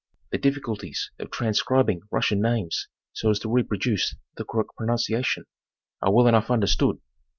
The 0.31 0.39
difficulties 0.39 1.11
of 1.19 1.29
transcribing 1.29 2.01
Russian 2.09 2.41
names 2.41 2.87
so 3.13 3.29
as 3.29 3.37
to 3.41 3.49
reproduce 3.51 4.15
the 4.35 4.43
correct 4.45 4.71
pro 4.75 4.87
nunciation 4.87 5.43
are 6.01 6.11
well 6.11 6.25
enough 6.25 6.49
understood. 6.49 6.99